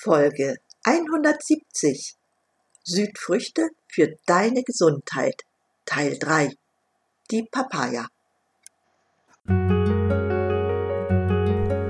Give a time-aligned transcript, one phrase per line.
[0.00, 0.54] Folge
[0.84, 2.14] 170
[2.84, 5.42] Südfrüchte für deine Gesundheit.
[5.86, 6.52] Teil 3
[7.32, 8.06] Die Papaya.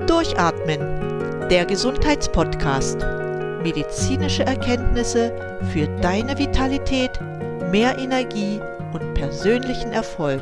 [0.07, 2.97] Durchatmen, der Gesundheitspodcast.
[3.61, 7.21] Medizinische Erkenntnisse für deine Vitalität,
[7.69, 8.59] mehr Energie
[8.91, 10.41] und persönlichen Erfolg.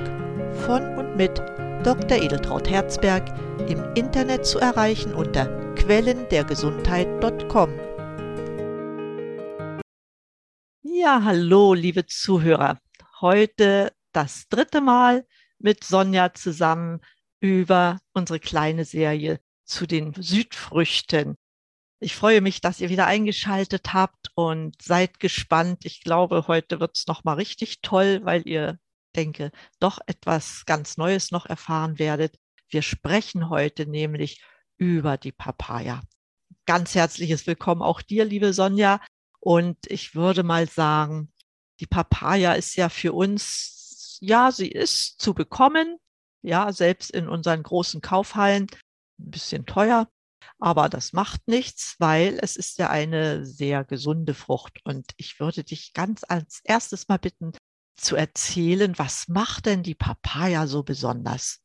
[0.65, 1.37] Von und mit
[1.83, 2.17] Dr.
[2.17, 3.23] Edeltraut Herzberg
[3.67, 7.69] im Internet zu erreichen unter quellendergesundheit.com.
[10.81, 12.81] Ja, hallo, liebe Zuhörer.
[13.21, 15.25] Heute das dritte Mal
[15.59, 16.99] mit Sonja zusammen
[17.39, 21.37] über unsere kleine Serie zu den Südfrüchten.
[22.01, 25.85] Ich freue mich, dass ihr wieder eingeschaltet habt und seid gespannt.
[25.85, 28.77] Ich glaube, heute wird es nochmal richtig toll, weil ihr,
[29.15, 32.35] denke, doch etwas ganz Neues noch erfahren werdet.
[32.67, 34.41] Wir sprechen heute nämlich
[34.77, 36.01] über die Papaya.
[36.65, 39.01] Ganz herzliches Willkommen auch dir, liebe Sonja.
[39.39, 41.31] Und ich würde mal sagen,
[41.79, 45.97] die Papaya ist ja für uns, ja, sie ist zu bekommen,
[46.41, 48.67] ja, selbst in unseren großen Kaufhallen,
[49.19, 50.07] ein bisschen teuer,
[50.59, 54.79] aber das macht nichts, weil es ist ja eine sehr gesunde Frucht.
[54.83, 57.53] Und ich würde dich ganz als erstes mal bitten,
[57.95, 61.59] zu erzählen, was macht denn die Papaya so besonders?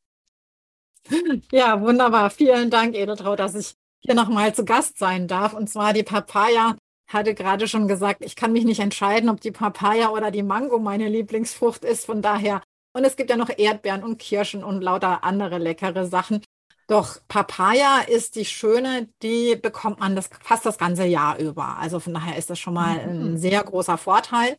[1.50, 2.30] Ja, wunderbar.
[2.30, 5.54] Vielen Dank, Edeltraut, dass ich hier nochmal zu Gast sein darf.
[5.54, 6.76] Und zwar die Papaya
[7.08, 10.78] hatte gerade schon gesagt, ich kann mich nicht entscheiden, ob die Papaya oder die Mango
[10.78, 12.06] meine Lieblingsfrucht ist.
[12.06, 12.62] Von daher,
[12.94, 16.42] und es gibt ja noch Erdbeeren und Kirschen und lauter andere leckere Sachen.
[16.88, 21.78] Doch Papaya ist die schöne, die bekommt man das fast das ganze Jahr über.
[21.78, 23.36] Also von daher ist das schon mal ein mhm.
[23.36, 24.56] sehr großer Vorteil.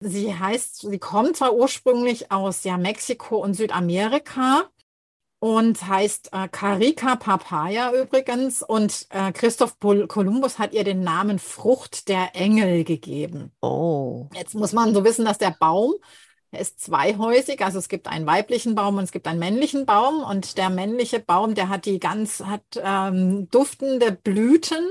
[0.00, 4.68] Sie heißt, sie kommt zwar ursprünglich aus ja, Mexiko und Südamerika,
[5.38, 8.62] und heißt äh, Carica papaya übrigens.
[8.62, 13.52] Und äh, Christoph Kolumbus hat ihr den Namen Frucht der Engel gegeben.
[13.60, 14.28] Oh.
[14.34, 15.94] Jetzt muss man so wissen, dass der Baum,
[16.52, 20.22] der ist zweihäusig, also es gibt einen weiblichen Baum und es gibt einen männlichen Baum.
[20.22, 24.84] Und der männliche Baum, der hat die ganz, hat ähm, duftende Blüten,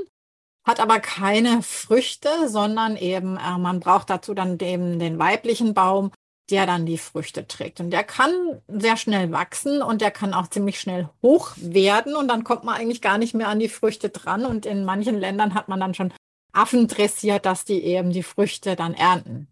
[0.64, 6.12] hat aber keine Früchte, sondern eben, äh, man braucht dazu dann eben den weiblichen Baum
[6.50, 7.80] der dann die Früchte trägt.
[7.80, 12.28] Und der kann sehr schnell wachsen und der kann auch ziemlich schnell hoch werden und
[12.28, 14.46] dann kommt man eigentlich gar nicht mehr an die Früchte dran.
[14.46, 16.14] Und in manchen Ländern hat man dann schon
[16.54, 19.48] Affen dressiert, dass die eben die Früchte dann ernten.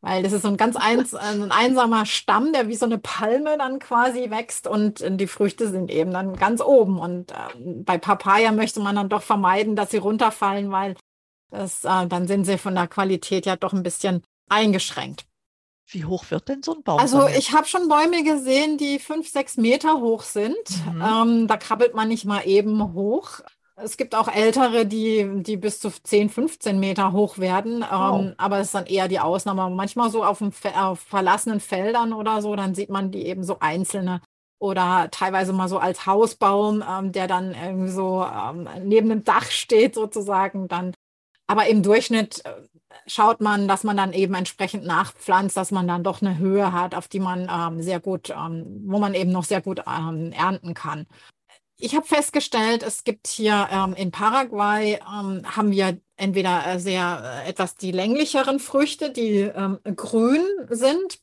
[0.00, 3.56] Weil das ist so ein ganz eins, ein einsamer Stamm, der wie so eine Palme
[3.56, 6.98] dann quasi wächst und die Früchte sind eben dann ganz oben.
[6.98, 10.94] Und äh, bei Papaya möchte man dann doch vermeiden, dass sie runterfallen, weil
[11.50, 15.24] das, äh, dann sind sie von der Qualität ja doch ein bisschen eingeschränkt.
[15.86, 16.98] Wie hoch wird denn so ein Baum?
[16.98, 20.56] Also ich habe schon Bäume gesehen, die fünf, sechs Meter hoch sind.
[20.92, 21.02] Mhm.
[21.02, 23.40] Ähm, da krabbelt man nicht mal eben hoch.
[23.76, 27.84] Es gibt auch ältere, die, die bis zu 10, 15 Meter hoch werden.
[27.88, 28.20] Wow.
[28.20, 29.68] Ähm, aber es ist dann eher die Ausnahme.
[29.70, 33.58] Manchmal so auf, dem, auf verlassenen Feldern oder so, dann sieht man die eben so
[33.58, 34.20] einzelne
[34.60, 39.50] oder teilweise mal so als Hausbaum, ähm, der dann irgendwie so ähm, neben dem Dach
[39.50, 40.68] steht sozusagen.
[40.68, 40.94] Dann,
[41.48, 42.62] aber im Durchschnitt äh,
[43.06, 46.94] schaut man, dass man dann eben entsprechend nachpflanzt, dass man dann doch eine Höhe hat,
[46.94, 50.74] auf die man ähm, sehr gut, ähm, wo man eben noch sehr gut ähm, ernten
[50.74, 51.06] kann.
[51.76, 57.42] Ich habe festgestellt, es gibt hier ähm, in Paraguay ähm, haben wir entweder äh, sehr
[57.44, 61.18] äh, etwas die länglicheren Früchte, die ähm, grün sind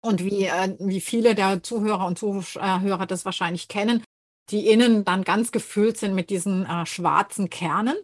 [0.00, 4.02] und wie, äh, wie viele der Zuhörer und Zuhörer das wahrscheinlich kennen,
[4.50, 7.96] die innen dann ganz gefüllt sind mit diesen äh, schwarzen Kernen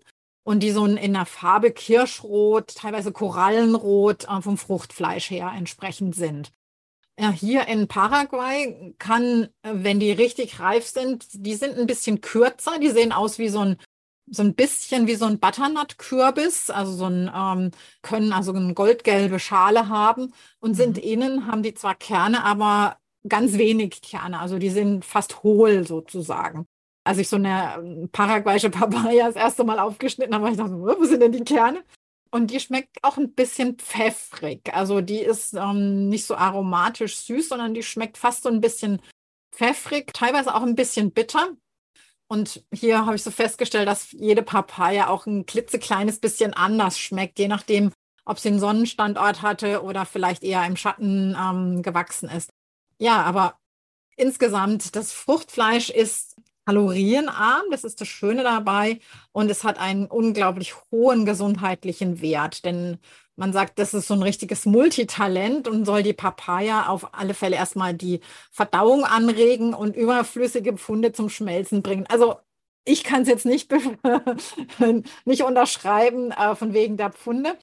[0.48, 6.52] und die so in der Farbe Kirschrot, teilweise Korallenrot äh, vom Fruchtfleisch her entsprechend sind.
[7.20, 12.22] Ja, hier in Paraguay kann, äh, wenn die richtig reif sind, die sind ein bisschen
[12.22, 13.76] kürzer, die sehen aus wie so ein
[14.30, 17.70] so ein bisschen wie so ein Butternut-Kürbis, also so ein, ähm,
[18.00, 20.32] können also eine goldgelbe Schale haben.
[20.60, 21.02] Und sind mhm.
[21.02, 22.96] innen, haben die zwar Kerne, aber
[23.28, 26.66] ganz wenig Kerne, also die sind fast hohl sozusagen
[27.08, 31.04] als ich so eine ähm, paraguayische Papaya das erste Mal aufgeschnitten habe, ich dachte, wo
[31.04, 31.82] sind denn die Kerne?
[32.30, 34.74] Und die schmeckt auch ein bisschen pfeffrig.
[34.74, 39.00] Also die ist ähm, nicht so aromatisch süß, sondern die schmeckt fast so ein bisschen
[39.52, 41.48] pfeffrig, teilweise auch ein bisschen bitter.
[42.28, 47.38] Und hier habe ich so festgestellt, dass jede Papaya auch ein klitzekleines bisschen anders schmeckt,
[47.38, 47.90] je nachdem,
[48.26, 52.50] ob sie einen Sonnenstandort hatte oder vielleicht eher im Schatten ähm, gewachsen ist.
[52.98, 53.58] Ja, aber
[54.16, 56.36] insgesamt, das Fruchtfleisch ist
[56.68, 59.00] kalorienarm, das ist das Schöne dabei.
[59.32, 62.98] Und es hat einen unglaublich hohen gesundheitlichen Wert, denn
[63.36, 67.56] man sagt, das ist so ein richtiges Multitalent und soll die Papaya auf alle Fälle
[67.56, 68.20] erstmal die
[68.50, 72.04] Verdauung anregen und überflüssige Pfunde zum Schmelzen bringen.
[72.08, 72.36] Also
[72.84, 73.70] ich kann es jetzt nicht,
[75.24, 77.56] nicht unterschreiben äh, von wegen der Pfunde,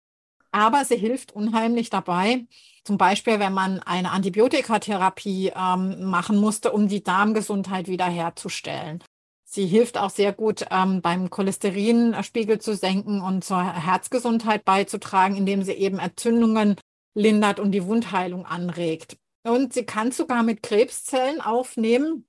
[0.52, 2.48] aber sie hilft unheimlich dabei.
[2.86, 9.04] Zum Beispiel, wenn man eine Antibiotikatherapie ähm, machen musste, um die Darmgesundheit wiederherzustellen.
[9.44, 15.64] Sie hilft auch sehr gut ähm, beim Cholesterinspiegel zu senken und zur Herzgesundheit beizutragen, indem
[15.64, 16.76] sie eben Entzündungen
[17.16, 19.18] lindert und die Wundheilung anregt.
[19.44, 22.28] Und sie kann sogar mit Krebszellen aufnehmen.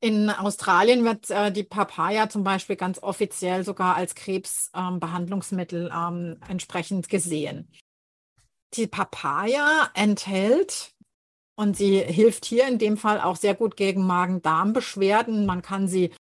[0.00, 6.40] In Australien wird äh, die Papaya zum Beispiel ganz offiziell sogar als Krebsbehandlungsmittel ähm, ähm,
[6.48, 7.70] entsprechend gesehen.
[8.74, 10.94] Die Papaya enthält
[11.56, 15.46] und sie hilft hier in dem Fall auch sehr gut gegen Magen-Darm-Beschwerden.
[15.46, 16.12] Man kann sie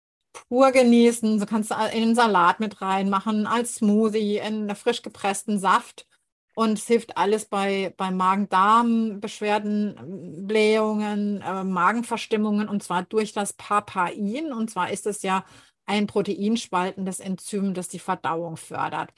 [0.48, 1.38] pur genießen.
[1.38, 6.06] Du kannst in den Salat mit reinmachen, als Smoothie, in frisch gepressten Saft.
[6.54, 14.54] Und es hilft alles bei, bei Magen-Darm-Beschwerden, Blähungen, äh, Magenverstimmungen und zwar durch das Papain.
[14.54, 15.44] Und zwar ist es ja
[15.84, 19.12] ein proteinspaltendes Enzym, das die Verdauung fördert.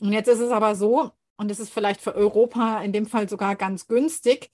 [0.00, 3.28] Und jetzt ist es aber so, und es ist vielleicht für Europa in dem Fall
[3.28, 4.50] sogar ganz günstig,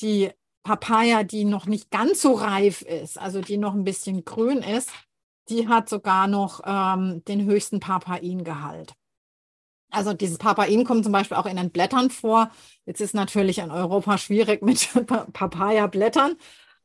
[0.00, 0.30] die
[0.62, 4.90] Papaya, die noch nicht ganz so reif ist, also die noch ein bisschen grün ist,
[5.48, 8.94] die hat sogar noch ähm, den höchsten Papain-Gehalt.
[9.90, 12.50] Also dieses Papain kommt zum Beispiel auch in den Blättern vor.
[12.86, 14.88] Jetzt ist natürlich in Europa schwierig mit
[15.32, 16.36] Papaya-Blättern,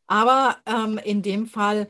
[0.08, 1.90] aber ähm, in dem Fall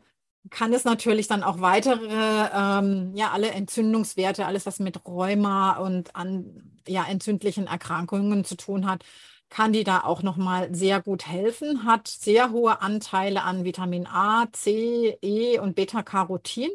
[0.51, 6.15] kann es natürlich dann auch weitere, ähm, ja, alle Entzündungswerte, alles was mit Rheuma und
[6.15, 9.03] an ja, entzündlichen Erkrankungen zu tun hat,
[9.49, 14.47] kann die da auch nochmal sehr gut helfen, hat sehr hohe Anteile an Vitamin A,
[14.51, 16.71] C, E und Beta-Carotin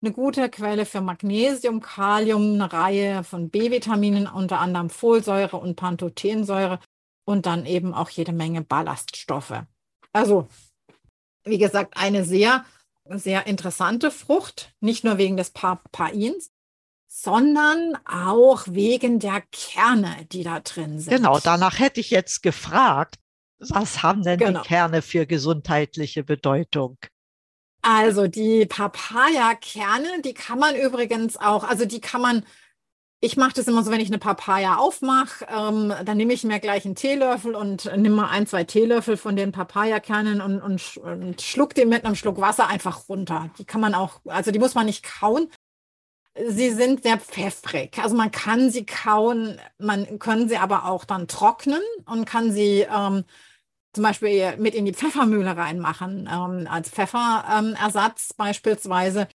[0.00, 6.78] eine gute Quelle für Magnesium, Kalium, eine Reihe von B-Vitaminen, unter anderem Folsäure und Pantothensäure
[7.24, 9.64] und dann eben auch jede Menge Ballaststoffe.
[10.12, 10.48] Also,
[11.44, 12.64] wie gesagt, eine sehr,
[13.06, 16.50] sehr interessante Frucht, nicht nur wegen des Papains,
[17.08, 21.16] sondern auch wegen der Kerne, die da drin sind.
[21.16, 23.16] Genau, danach hätte ich jetzt gefragt,
[23.58, 24.60] was haben denn genau.
[24.60, 26.98] die Kerne für gesundheitliche Bedeutung?
[27.80, 32.44] Also die Papaya-Kerne, die kann man übrigens auch, also die kann man,
[33.20, 36.60] ich mache das immer so, wenn ich eine Papaya aufmache, ähm, dann nehme ich mir
[36.60, 41.40] gleich einen Teelöffel und nehme mal ein, zwei Teelöffel von den Papaya-Kernen und, und, und
[41.40, 43.50] schluck die mit einem Schluck Wasser einfach runter.
[43.58, 45.48] Die kann man auch, also die muss man nicht kauen.
[46.46, 47.98] Sie sind sehr pfeffrig.
[47.98, 52.86] Also man kann sie kauen, man können sie aber auch dann trocknen und kann sie
[52.94, 53.24] ähm,
[53.92, 59.28] zum Beispiel mit in die Pfeffermühle reinmachen, ähm, als Pfefferersatz beispielsweise.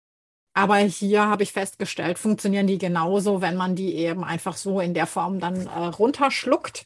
[0.53, 4.93] Aber hier habe ich festgestellt, funktionieren die genauso, wenn man die eben einfach so in
[4.93, 6.85] der Form dann äh, runterschluckt.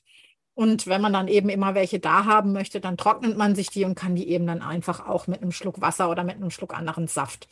[0.56, 3.86] Und wenn man dann eben immer welche da haben möchte, dann trocknet man sich die
[3.86, 6.74] und kann die eben dann einfach auch mit einem Schluck Wasser oder mit einem Schluck
[6.74, 7.48] anderen Saft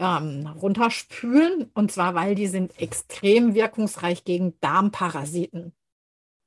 [0.00, 1.70] ähm, runterspülen.
[1.74, 5.72] Und zwar, weil die sind extrem wirkungsreich gegen Darmparasiten.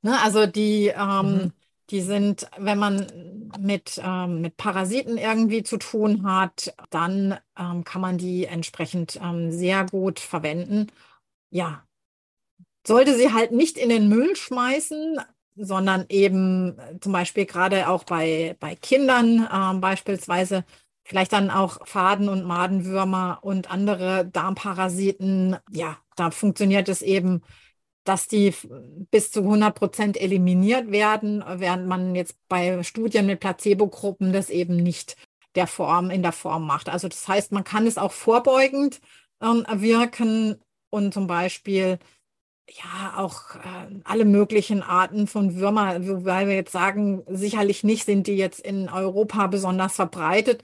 [0.01, 1.53] Ne, also die ähm, mhm.
[1.89, 8.01] Die sind, wenn man mit, ähm, mit Parasiten irgendwie zu tun hat, dann ähm, kann
[8.01, 10.87] man die entsprechend ähm, sehr gut verwenden.
[11.51, 11.85] Ja,
[12.87, 15.19] sollte sie halt nicht in den Müll schmeißen,
[15.55, 20.65] sondern eben äh, zum Beispiel gerade auch bei, bei Kindern äh, beispielsweise
[21.03, 25.57] vielleicht dann auch Faden- und Madenwürmer und andere Darmparasiten.
[25.71, 27.41] Ja, da funktioniert es eben
[28.03, 28.53] dass die
[29.11, 34.75] bis zu 100 Prozent eliminiert werden, während man jetzt bei Studien mit Placebo-Gruppen das eben
[34.75, 35.15] nicht
[35.55, 36.89] der Form, in der Form macht.
[36.89, 38.99] Also das heißt, man kann es auch vorbeugend
[39.41, 41.99] ähm, wirken und zum Beispiel
[42.69, 48.27] ja auch äh, alle möglichen Arten von Würmer, wobei wir jetzt sagen, sicherlich nicht sind
[48.27, 50.63] die jetzt in Europa besonders verbreitet,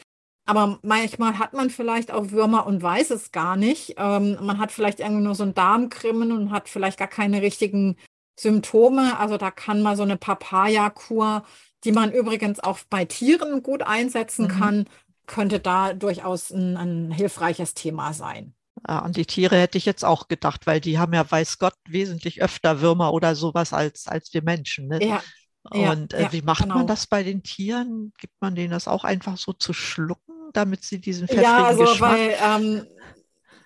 [0.49, 3.93] aber manchmal hat man vielleicht auch Würmer und weiß es gar nicht.
[3.97, 7.97] Ähm, man hat vielleicht irgendwie nur so ein Darmkrimmen und hat vielleicht gar keine richtigen
[8.39, 9.19] Symptome.
[9.19, 11.43] Also da kann man so eine Papaya-Kur,
[11.83, 14.59] die man übrigens auch bei Tieren gut einsetzen mhm.
[14.59, 14.85] kann,
[15.27, 18.55] könnte da durchaus ein, ein hilfreiches Thema sein.
[18.87, 21.75] Ja, an die Tiere hätte ich jetzt auch gedacht, weil die haben ja, weiß Gott,
[21.87, 24.87] wesentlich öfter Würmer oder sowas als, als wir Menschen.
[24.87, 25.05] Ne?
[25.05, 25.21] Ja,
[25.69, 26.75] und äh, ja, wie macht genau.
[26.75, 28.13] man das bei den Tieren?
[28.17, 30.38] Gibt man denen das auch einfach so zu schlucken?
[30.53, 32.11] Damit sie diesen pfeffrigen ja, also Geschmack...
[32.11, 32.87] Weil, ähm,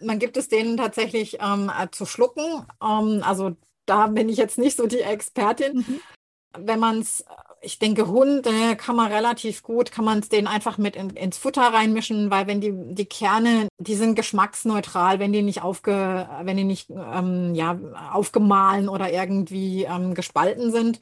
[0.03, 2.65] man gibt es denen tatsächlich ähm, äh, zu schlucken.
[2.81, 5.77] Ähm, also da bin ich jetzt nicht so die Expertin.
[5.77, 5.99] Mhm.
[6.55, 7.25] Wenn man es,
[7.61, 11.37] ich denke, Hunde kann man relativ gut, kann man es denen einfach mit in, ins
[11.37, 16.57] Futter reinmischen, weil wenn die, die Kerne, die sind geschmacksneutral, wenn die nicht aufge, wenn
[16.57, 17.79] die nicht ähm, ja,
[18.11, 20.99] aufgemahlen oder irgendwie ähm, gespalten sind.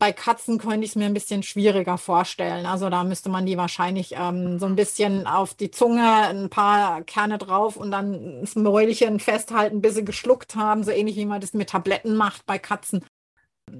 [0.00, 2.64] Bei Katzen könnte ich es mir ein bisschen schwieriger vorstellen.
[2.64, 7.02] Also da müsste man die wahrscheinlich ähm, so ein bisschen auf die Zunge, ein paar
[7.02, 11.42] Kerne drauf und dann das Mäulchen festhalten, bis sie geschluckt haben, so ähnlich wie man
[11.42, 13.04] das mit Tabletten macht bei Katzen.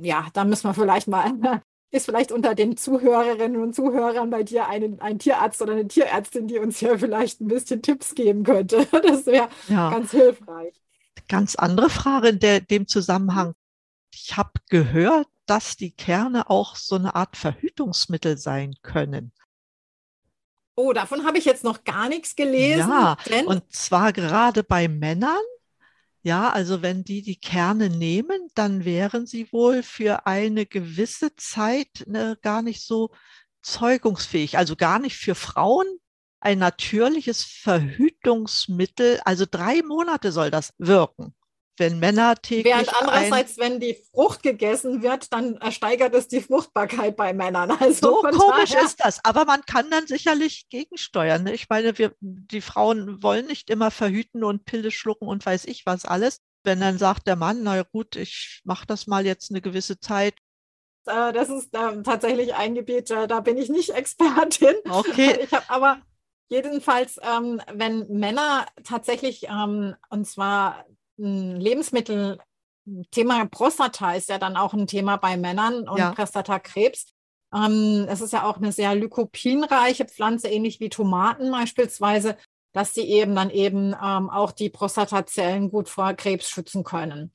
[0.03, 1.33] Ja, da müssen wir vielleicht mal,
[1.91, 6.49] ist vielleicht unter den Zuhörerinnen und Zuhörern bei dir ein, ein Tierarzt oder eine Tierärztin,
[6.49, 8.87] die uns hier vielleicht ein bisschen Tipps geben könnte.
[8.93, 9.89] Das wäre ja.
[9.89, 10.75] ganz hilfreich.
[11.29, 13.55] Ganz andere Frage in der, dem Zusammenhang.
[14.13, 19.33] Ich habe gehört, dass die Kerne auch so eine Art Verhütungsmittel sein können.
[20.77, 22.89] Oh, davon habe ich jetzt noch gar nichts gelesen.
[22.89, 25.41] Ja, und zwar gerade bei Männern.
[26.23, 32.05] Ja, also wenn die die Kerne nehmen, dann wären sie wohl für eine gewisse Zeit
[32.07, 33.11] ne, gar nicht so
[33.63, 34.57] zeugungsfähig.
[34.57, 35.87] Also gar nicht für Frauen
[36.41, 39.21] ein natürliches Verhütungsmittel.
[39.25, 41.35] Also drei Monate soll das wirken
[41.81, 42.67] wenn Männer täglich.
[42.67, 47.71] Während andererseits, wenn die Frucht gegessen wird, dann steigert es die Fruchtbarkeit bei Männern.
[47.81, 48.85] Also so komisch daher.
[48.85, 49.25] ist das.
[49.25, 51.45] Aber man kann dann sicherlich gegensteuern.
[51.45, 51.55] Ne?
[51.55, 55.87] Ich meine, wir, die Frauen wollen nicht immer verhüten und Pille schlucken und weiß ich
[55.87, 56.41] was alles.
[56.63, 60.35] Wenn dann sagt der Mann, na gut, ich mache das mal jetzt eine gewisse Zeit,
[61.07, 64.75] äh, das ist äh, tatsächlich ein Gebiet, äh, da bin ich nicht Expertin.
[64.89, 65.39] Okay.
[65.43, 66.03] Ich habe aber
[66.49, 70.85] jedenfalls, ähm, wenn Männer tatsächlich, ähm, und zwar
[71.25, 72.39] Lebensmittel,
[73.11, 76.13] Thema Prostata ist ja dann auch ein Thema bei Männern und ja.
[76.13, 77.13] Prostatakrebs.
[77.55, 82.37] Ähm, es ist ja auch eine sehr lykopinreiche Pflanze, ähnlich wie Tomaten beispielsweise,
[82.73, 87.33] dass sie eben dann eben ähm, auch die Prostatazellen gut vor Krebs schützen können.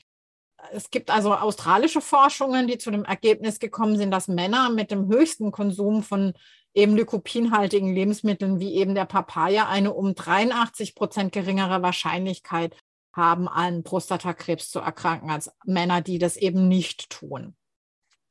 [0.72, 5.08] Es gibt also australische Forschungen, die zu dem Ergebnis gekommen sind, dass Männer mit dem
[5.08, 6.34] höchsten Konsum von
[6.74, 12.76] eben lykopinhaltigen Lebensmitteln wie eben der Papaya eine um 83 Prozent geringere Wahrscheinlichkeit
[13.16, 17.56] haben, an Prostatakrebs zu erkranken, als Männer, die das eben nicht tun.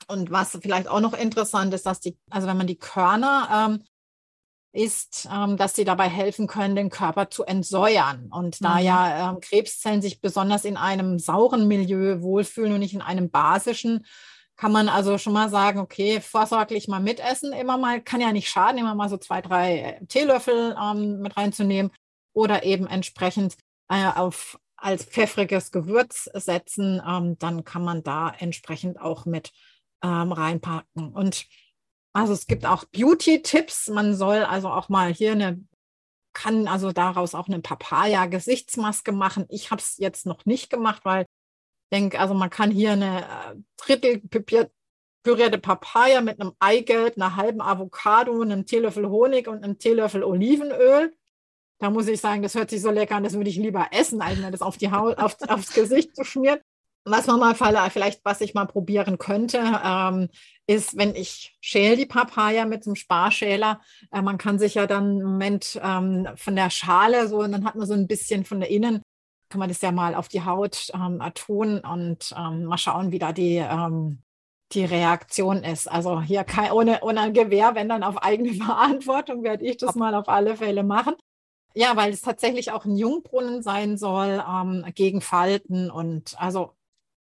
[0.09, 3.85] Und was vielleicht auch noch interessant ist, dass die, also wenn man die Körner ähm,
[4.75, 8.29] isst, ähm, dass sie dabei helfen können, den Körper zu entsäuern.
[8.31, 8.65] Und mhm.
[8.65, 13.31] da ja ähm, Krebszellen sich besonders in einem sauren Milieu wohlfühlen und nicht in einem
[13.31, 14.05] basischen,
[14.57, 18.49] kann man also schon mal sagen, okay, vorsorglich mal mitessen, immer mal, kann ja nicht
[18.49, 21.91] schaden, immer mal so zwei, drei Teelöffel ähm, mit reinzunehmen
[22.35, 23.57] oder eben entsprechend
[23.89, 29.51] äh, auf als pfeffriges Gewürz setzen, ähm, dann kann man da entsprechend auch mit
[30.03, 31.09] ähm, reinpacken.
[31.09, 31.47] Und
[32.13, 33.89] also es gibt auch Beauty-Tipps.
[33.89, 35.65] Man soll also auch mal hier eine,
[36.35, 39.47] kann also daraus auch eine Papaya-Gesichtsmaske machen.
[39.49, 43.23] Ich habe es jetzt noch nicht gemacht, weil ich denke, also man kann hier eine
[43.23, 44.21] äh, Drittel
[45.23, 51.15] pürierte Papaya mit einem Eigelb, einer halben Avocado, einem Teelöffel Honig und einem Teelöffel Olivenöl
[51.79, 54.23] da muss ich sagen, das hört sich so lecker an, das würde ich lieber essen,
[54.23, 56.61] als mir das auf die Haut, auf, aufs Gesicht zu schmieren.
[57.07, 60.31] Was man mal vielleicht, was ich mal probieren könnte, ähm,
[60.67, 65.21] ist, wenn ich schäle die Papaya mit einem Sparschäler, äh, man kann sich ja dann
[65.21, 68.61] im Moment ähm, von der Schale so, und dann hat man so ein bisschen von
[68.61, 69.03] der Innen,
[69.51, 73.19] kann man das ja mal auf die Haut ähm, tun und ähm, mal schauen, wie
[73.19, 74.23] da die, ähm,
[74.73, 75.91] die Reaktion ist.
[75.91, 80.15] Also hier kein, ohne, ohne Gewehr, wenn dann auf eigene Verantwortung, werde ich das mal
[80.15, 81.15] auf alle Fälle machen.
[81.75, 86.77] Ja, weil es tatsächlich auch ein Jungbrunnen sein soll ähm, gegen Falten und also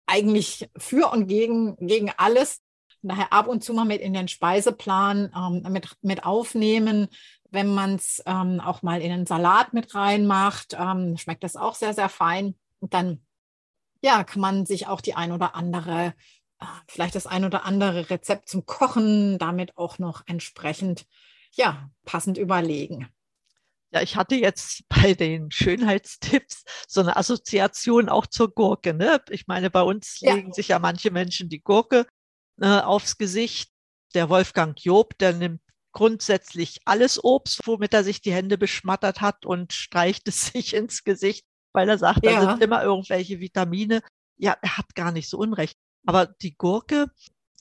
[0.07, 2.63] eigentlich für und gegen, gegen alles.
[3.03, 7.09] Daher ab und zu mal mit in den Speiseplan ähm, mit, mit aufnehmen.
[7.51, 11.75] Wenn man es ähm, auch mal in einen Salat mit reinmacht, ähm, schmeckt das auch
[11.75, 12.55] sehr, sehr fein.
[12.79, 13.21] Und dann
[14.03, 16.15] ja, kann man sich auch die ein oder andere,
[16.61, 21.07] äh, vielleicht das ein oder andere Rezept zum Kochen damit auch noch entsprechend
[21.53, 23.09] ja, passend überlegen.
[23.95, 28.93] Ja, ich hatte jetzt bei den Schönheitstipps so eine Assoziation auch zur Gurke.
[28.93, 29.21] Ne?
[29.31, 30.35] Ich meine, bei uns ja.
[30.35, 32.07] legen sich ja manche Menschen die Gurke
[32.61, 33.71] äh, aufs Gesicht.
[34.15, 35.61] Der Wolfgang Job, der nimmt
[35.93, 41.05] grundsätzlich alles Obst, womit er sich die Hände beschmattert hat und streicht es sich ins
[41.05, 42.33] Gesicht, weil er sagt, ja.
[42.33, 44.03] da sind immer irgendwelche Vitamine.
[44.37, 45.79] Ja, er hat gar nicht so Unrecht.
[46.07, 47.07] Aber die Gurke,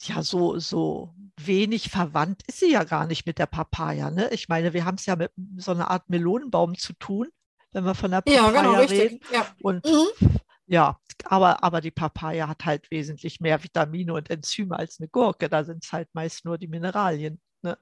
[0.07, 4.11] ja, so, so wenig verwandt ist sie ja gar nicht mit der Papaya.
[4.11, 4.29] Ne?
[4.31, 7.29] Ich meine, wir haben es ja mit so einer Art Melonenbaum zu tun,
[7.71, 9.19] wenn wir von der Papaya ja, genau, reden.
[9.31, 9.47] Ja.
[9.61, 10.37] Und mhm.
[10.67, 15.49] ja, aber, aber die Papaya hat halt wesentlich mehr Vitamine und Enzyme als eine Gurke.
[15.49, 17.41] Da sind es halt meist nur die Mineralien.
[17.61, 17.77] Ne?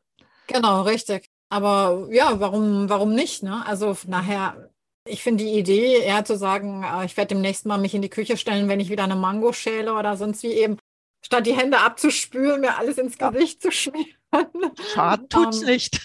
[0.47, 1.29] Genau, richtig.
[1.49, 3.43] Aber ja, warum, warum nicht?
[3.43, 3.65] Ne?
[3.65, 4.71] Also nachher,
[5.05, 8.09] ich finde die Idee, eher zu sagen, äh, ich werde demnächst mal mich in die
[8.09, 10.77] Küche stellen, wenn ich wieder eine Mango schäle oder sonst wie eben
[11.21, 14.15] statt die Hände abzuspülen, mir alles ins Gesicht zu schmieren.
[14.93, 16.01] Schaden tut's ähm, nicht.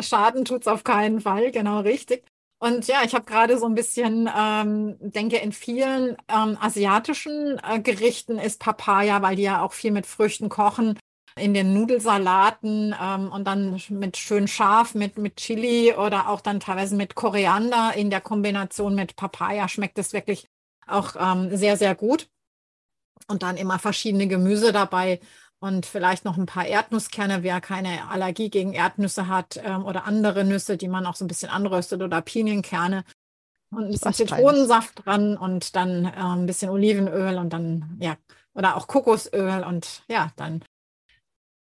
[0.00, 2.24] Schaden tut's auf keinen Fall, genau richtig.
[2.58, 7.80] Und ja, ich habe gerade so ein bisschen, ähm, denke, in vielen ähm, asiatischen äh,
[7.80, 10.98] Gerichten ist Papaya, weil die ja auch viel mit Früchten kochen,
[11.38, 16.60] in den Nudelsalaten ähm, und dann mit schön scharf, mit, mit Chili oder auch dann
[16.60, 20.48] teilweise mit Koriander in der Kombination mit Papaya schmeckt es wirklich
[20.86, 22.28] auch ähm, sehr, sehr gut.
[23.28, 25.20] Und dann immer verschiedene Gemüse dabei
[25.58, 30.44] und vielleicht noch ein paar Erdnusskerne, wer keine Allergie gegen Erdnüsse hat ähm, oder andere
[30.44, 33.04] Nüsse, die man auch so ein bisschen anröstet oder Pinienkerne
[33.70, 38.16] und ein bisschen Zitronensaft dran und dann äh, ein bisschen Olivenöl und dann, ja,
[38.54, 40.62] oder auch Kokosöl und ja, dann,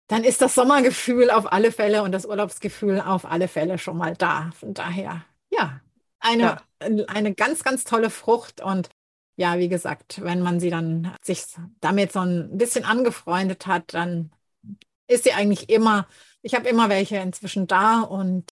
[0.08, 4.16] dann ist das Sommergefühl auf alle Fälle und das Urlaubsgefühl auf alle Fälle schon mal
[4.16, 4.52] da.
[4.60, 5.80] Von daher, ja,
[6.20, 7.06] eine, ja.
[7.08, 8.90] eine ganz, ganz tolle Frucht und
[9.36, 11.44] ja, wie gesagt, wenn man sie dann sich
[11.82, 14.32] damit so ein bisschen angefreundet hat, dann
[15.08, 16.08] ist sie eigentlich immer,
[16.42, 18.50] ich habe immer welche inzwischen da und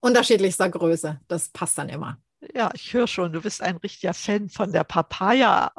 [0.00, 1.20] unterschiedlichster Größe.
[1.28, 2.18] Das passt dann immer.
[2.54, 5.72] Ja, ich höre schon, du bist ein richtiger Fan von der Papaya,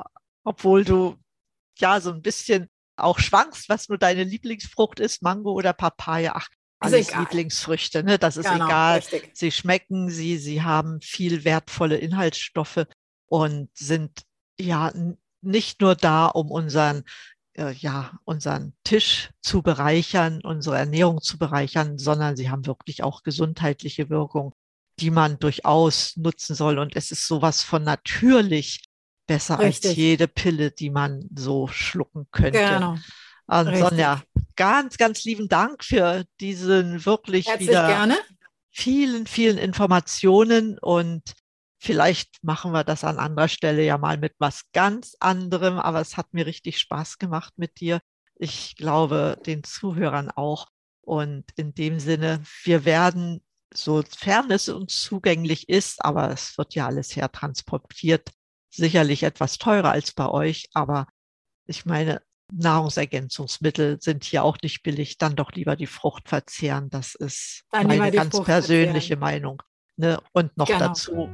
[0.43, 1.15] obwohl du
[1.77, 6.33] ja so ein bisschen auch schwankst, was nur deine Lieblingsfrucht ist, Mango oder Papaya.
[6.35, 6.49] Ach,
[6.79, 8.19] alles Lieblingsfrüchte, ne?
[8.19, 8.97] Das ist genau, egal.
[8.97, 9.31] Richtig.
[9.33, 12.85] Sie schmecken, sie, sie haben viel wertvolle Inhaltsstoffe
[13.29, 14.23] und sind
[14.59, 14.91] ja
[15.41, 17.03] nicht nur da, um unseren
[17.59, 23.23] äh, ja, unseren Tisch zu bereichern, unsere Ernährung zu bereichern, sondern sie haben wirklich auch
[23.23, 24.53] gesundheitliche Wirkung,
[24.99, 26.79] die man durchaus nutzen soll.
[26.79, 28.85] Und es ist sowas von natürlich
[29.27, 29.91] besser Richtig.
[29.91, 32.59] als jede Pille, die man so schlucken könnte.
[32.59, 32.97] Genau.
[33.47, 34.21] Und Sonja,
[34.55, 38.17] ganz, ganz lieben Dank für diesen wirklich Herzlich wieder gerne.
[38.69, 41.23] vielen, vielen Informationen und
[41.81, 46.17] Vielleicht machen wir das an anderer Stelle ja mal mit was ganz anderem, aber es
[46.17, 48.01] hat mir richtig Spaß gemacht mit dir.
[48.35, 50.67] Ich glaube, den Zuhörern auch.
[51.01, 53.41] Und in dem Sinne, wir werden,
[53.73, 58.29] sofern es uns zugänglich ist, aber es wird ja alles hertransportiert,
[58.69, 61.07] sicherlich etwas teurer als bei euch, aber
[61.65, 62.21] ich meine,
[62.51, 66.89] Nahrungsergänzungsmittel sind hier auch nicht billig, dann doch lieber die Frucht verzehren.
[66.89, 69.19] Das ist dann meine ganz Frucht persönliche verzehren.
[69.19, 69.61] Meinung.
[69.99, 70.17] Ne?
[70.31, 70.79] Und noch genau.
[70.79, 71.29] dazu,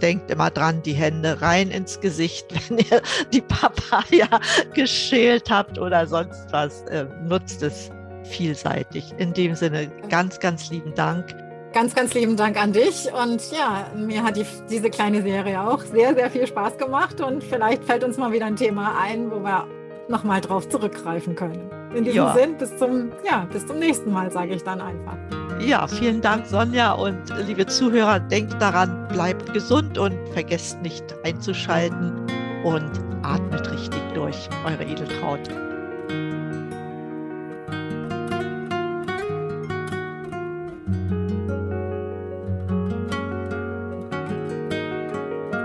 [0.00, 4.40] denkt immer dran, die Hände rein ins Gesicht, wenn ihr die Papaya
[4.74, 6.82] geschält habt oder sonst was.
[6.84, 7.90] Äh, nutzt es
[8.24, 9.12] vielseitig.
[9.18, 11.36] In dem Sinne, ganz, ganz lieben Dank.
[11.74, 13.06] Ganz, ganz lieben Dank an dich.
[13.12, 17.20] Und ja, mir hat die, diese kleine Serie auch sehr, sehr viel Spaß gemacht.
[17.20, 19.66] Und vielleicht fällt uns mal wieder ein Thema ein, wo wir
[20.08, 21.70] nochmal drauf zurückgreifen können.
[21.94, 22.34] In diesem ja.
[22.34, 25.45] Sinn, bis zum, ja, bis zum nächsten Mal, sage ich dann einfach.
[25.60, 26.92] Ja, vielen Dank, Sonja.
[26.92, 32.12] Und liebe Zuhörer, denkt daran, bleibt gesund und vergesst nicht einzuschalten
[32.64, 32.90] und
[33.22, 34.48] atmet richtig durch.
[34.64, 35.48] Eure Edeltraut.